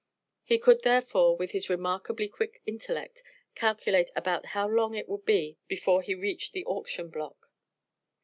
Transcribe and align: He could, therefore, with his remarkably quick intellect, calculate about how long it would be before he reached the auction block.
He 0.41 0.57
could, 0.57 0.81
therefore, 0.81 1.37
with 1.37 1.51
his 1.51 1.69
remarkably 1.69 2.27
quick 2.27 2.63
intellect, 2.65 3.21
calculate 3.53 4.09
about 4.15 4.47
how 4.57 4.67
long 4.67 4.95
it 4.95 5.07
would 5.07 5.25
be 5.25 5.59
before 5.67 6.01
he 6.01 6.15
reached 6.15 6.53
the 6.53 6.65
auction 6.65 7.11
block. 7.11 7.51